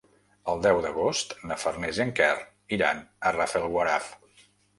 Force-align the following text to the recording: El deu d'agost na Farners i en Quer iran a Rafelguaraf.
El 0.51 0.61
deu 0.61 0.79
d'agost 0.85 1.35
na 1.51 1.57
Farners 1.63 1.99
i 1.99 2.01
en 2.07 2.15
Quer 2.21 2.31
iran 2.79 3.05
a 3.31 3.35
Rafelguaraf. 3.37 4.11